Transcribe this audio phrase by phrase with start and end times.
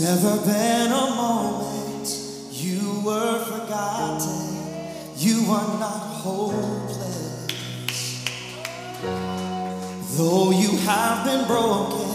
[0.00, 2.08] been a moment
[2.52, 4.46] you were forgotten.
[5.16, 7.50] You are not hopeless.
[10.16, 12.08] Though you have been broken,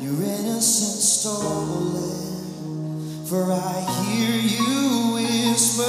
[0.00, 2.16] your innocence stolen.
[3.26, 5.84] For I hear you whisper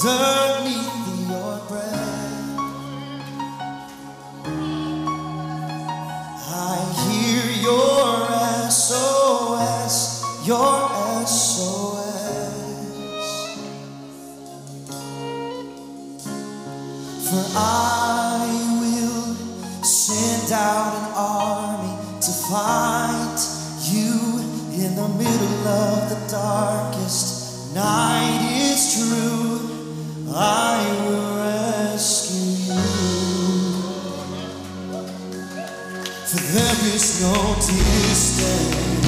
[0.00, 0.43] underneath
[10.46, 12.04] your SOS.
[17.24, 18.44] For I
[18.78, 19.34] will
[19.82, 23.40] send out an army to fight
[23.90, 24.12] you
[24.84, 28.40] in the middle of the darkest night.
[28.52, 29.60] It's true,
[30.34, 32.82] I will rescue you.
[36.28, 39.03] For there is no distance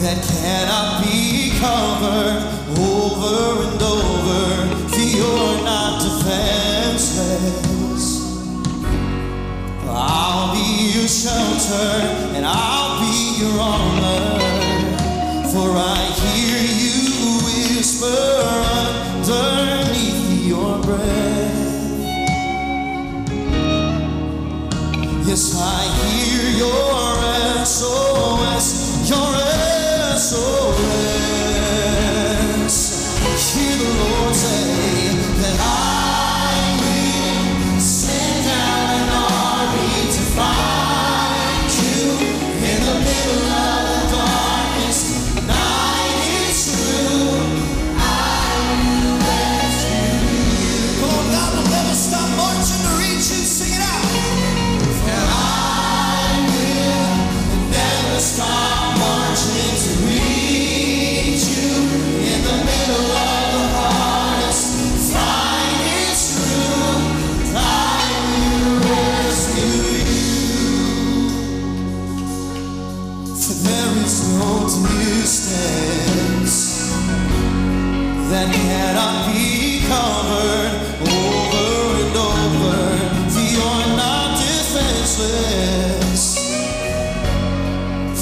[0.00, 2.42] that cannot be covered
[2.78, 4.76] over and over.
[5.16, 7.24] You're not defenseless.
[9.88, 11.88] I'll be your shelter
[12.36, 14.25] and I'll be your armor.
[78.36, 82.78] That cannot be covered over and over.
[83.32, 86.22] You're not defenseless.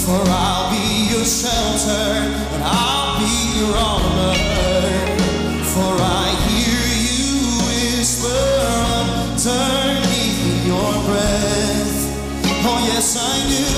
[0.05, 2.07] For I'll be your shelter
[2.55, 4.35] and I'll be your armor.
[5.73, 7.27] For I hear you
[7.67, 8.45] whisper
[9.03, 11.99] underneath your breath.
[12.67, 13.74] Oh, yes, I do.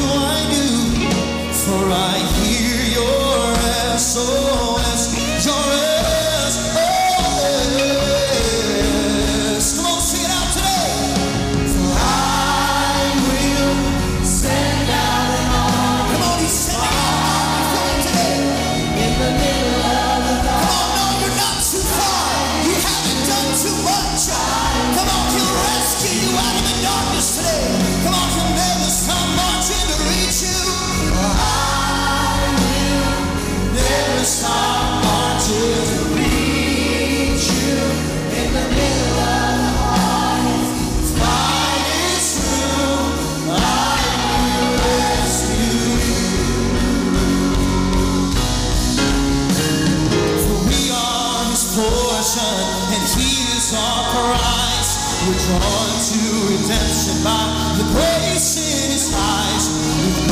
[51.97, 54.91] And he is our prize.
[55.27, 56.21] We're drawn to
[56.53, 59.69] redemption by the grace in his eyes.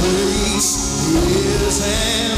[0.01, 2.35] Grace is an